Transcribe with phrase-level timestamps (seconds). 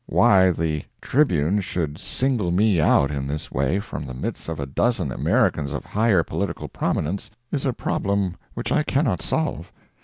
[0.07, 4.65] Why "The Tribune" should single me out in this way from the midst of a
[4.65, 9.71] dozen Americans of higher political prominence, is a problem which I cannot solve.